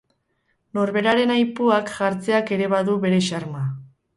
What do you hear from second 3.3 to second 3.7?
xarma.